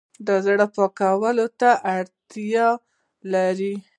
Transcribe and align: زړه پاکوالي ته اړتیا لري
زړه 0.45 0.65
پاکوالي 0.75 1.47
ته 1.59 1.69
اړتیا 1.97 2.67
لري 3.33 3.73